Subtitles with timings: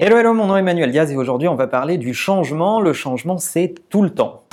[0.00, 2.80] Hello, hello, mon nom est Emmanuel Diaz et aujourd'hui on va parler du changement.
[2.80, 4.43] Le changement, c'est tout le temps.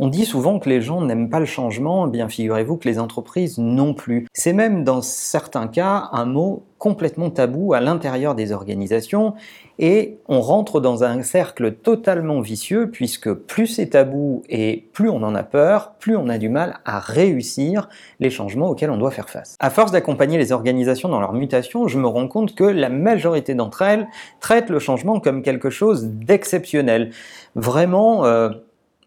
[0.00, 2.98] On dit souvent que les gens n'aiment pas le changement, eh bien figurez-vous que les
[2.98, 4.26] entreprises non plus.
[4.32, 9.34] C'est même dans certains cas un mot complètement tabou à l'intérieur des organisations
[9.78, 15.22] et on rentre dans un cercle totalement vicieux puisque plus c'est tabou et plus on
[15.22, 19.12] en a peur, plus on a du mal à réussir les changements auxquels on doit
[19.12, 19.56] faire face.
[19.60, 23.54] À force d'accompagner les organisations dans leur mutation, je me rends compte que la majorité
[23.54, 24.08] d'entre elles
[24.40, 27.10] traitent le changement comme quelque chose d'exceptionnel.
[27.54, 28.50] Vraiment, euh,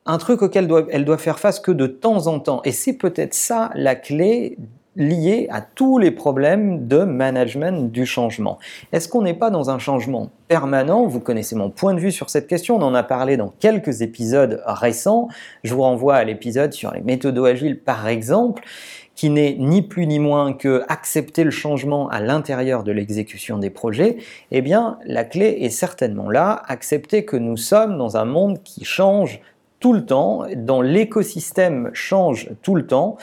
[0.08, 2.62] un truc auquel elle doit faire face que de temps en temps.
[2.64, 4.58] Et c'est peut-être ça la clé
[4.96, 8.58] liée à tous les problèmes de management du changement.
[8.92, 11.06] Est-ce qu'on n'est pas dans un changement permanent?
[11.06, 14.02] Vous connaissez mon point de vue sur cette question, on en a parlé dans quelques
[14.02, 15.28] épisodes récents.
[15.64, 18.64] Je vous renvoie à l'épisode sur les méthodes agiles par exemple
[19.14, 23.72] qui n'est ni plus ni moins que accepter le changement à l'intérieur de l'exécution des
[23.72, 24.18] projets,
[24.52, 28.86] eh bien la clé est certainement là, accepter que nous sommes dans un monde qui
[28.86, 29.42] change
[29.80, 33.18] tout le temps, dont l'écosystème change tout le temps,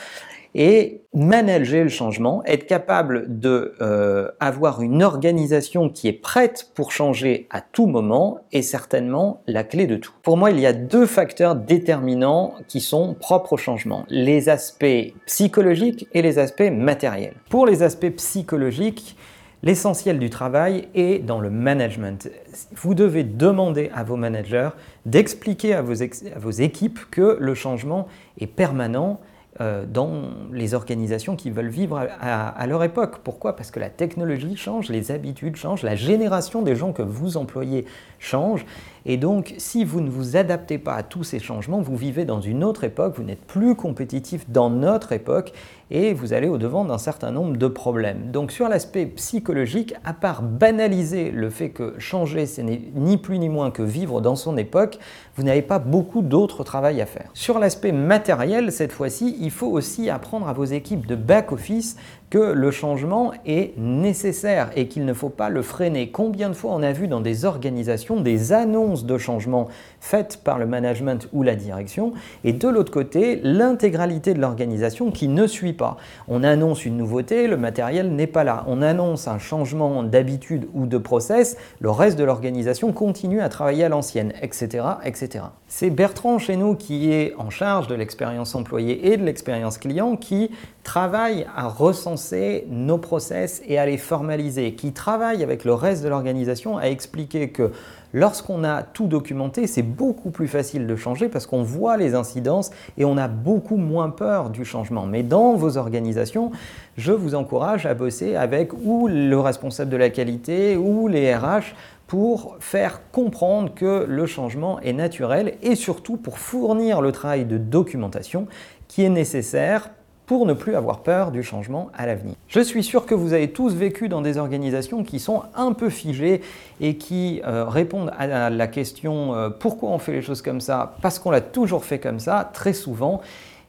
[0.57, 6.93] et manager le changement, être capable de euh, avoir une organisation qui est prête pour
[6.93, 10.13] changer à tout moment est certainement la clé de tout.
[10.23, 15.13] Pour moi, il y a deux facteurs déterminants qui sont propres au changement les aspects
[15.25, 17.35] psychologiques et les aspects matériels.
[17.49, 19.17] Pour les aspects psychologiques,
[19.65, 22.29] L'essentiel du travail est dans le management.
[22.75, 24.69] Vous devez demander à vos managers
[25.07, 28.07] d'expliquer à, vos équipes que le changement
[28.39, 29.19] est permanent
[29.61, 33.21] euh, dans les organisations qui veulent vivre à, leur époque.
[33.23, 33.55] Pourquoi?
[33.55, 37.85] Parce que la technologie change, les habitudes changent, la génération des gens que vous employez
[38.19, 38.67] change.
[39.07, 42.41] Et donc, si vous ne vous adaptez pas à tous ces changements, vous vivez dans
[42.41, 45.53] une autre époque, vous n'êtes plus compétitif dans notre époque
[45.91, 48.31] et vous allez au-devant d'un certain nombre de problèmes.
[48.31, 53.37] Donc sur l'aspect psychologique, à part banaliser le fait que changer, ce n'est ni plus
[53.37, 54.97] ni moins que vivre dans son époque,
[55.35, 57.29] vous n'avez pas beaucoup d'autres travail à faire.
[57.33, 61.97] Sur l'aspect matériel, cette fois-ci, il faut aussi apprendre à vos équipes de back-office
[62.31, 66.09] que le changement est nécessaire et qu'il ne faut pas le freiner.
[66.09, 69.67] Combien de fois on a vu dans des organisations des annonces de changement
[69.99, 72.13] faites par le management ou la direction
[72.43, 75.97] et de l'autre côté l'intégralité de l'organisation qui ne suit pas.
[76.27, 78.63] On annonce une nouveauté, le matériel n'est pas là.
[78.67, 83.83] On annonce un changement d'habitude ou de process, le reste de l'organisation continue à travailler
[83.83, 84.85] à l'ancienne, etc.
[85.03, 85.45] etc.
[85.67, 90.15] C'est Bertrand chez nous qui est en charge de l'expérience employée et de l'expérience client
[90.15, 90.51] qui
[90.85, 96.09] travaille à recenser nos process et à les formaliser, qui travaille avec le reste de
[96.09, 97.71] l'organisation à expliquer que
[98.13, 102.69] lorsqu'on a tout documenté, c'est beaucoup plus facile de changer parce qu'on voit les incidences
[102.99, 105.07] et on a beaucoup moins peur du changement.
[105.07, 106.51] Mais dans vos organisations,
[106.97, 111.73] je vous encourage à bosser avec ou le responsable de la qualité ou les RH
[112.05, 117.57] pour faire comprendre que le changement est naturel et surtout pour fournir le travail de
[117.57, 118.45] documentation
[118.87, 119.89] qui est nécessaire
[120.25, 122.35] pour ne plus avoir peur du changement à l'avenir.
[122.47, 125.89] Je suis sûr que vous avez tous vécu dans des organisations qui sont un peu
[125.89, 126.41] figées
[126.81, 130.95] et qui euh, répondent à la question euh, pourquoi on fait les choses comme ça?
[131.01, 133.21] Parce qu'on l'a toujours fait comme ça, très souvent.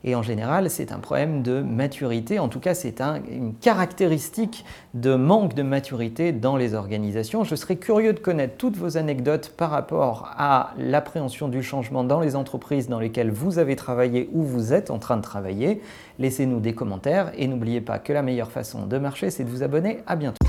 [0.04, 2.38] Et en général, c'est un problème de maturité.
[2.38, 4.64] En tout cas, c'est une caractéristique
[4.94, 7.44] de manque de maturité dans les organisations.
[7.44, 12.20] Je serais curieux de connaître toutes vos anecdotes par rapport à l'appréhension du changement dans
[12.20, 15.80] les entreprises dans lesquelles vous avez travaillé ou vous êtes en train de travailler.
[16.18, 19.62] Laissez-nous des commentaires et n'oubliez pas que la meilleure façon de marcher, c'est de vous
[19.62, 19.98] abonner.
[20.06, 20.45] À bientôt.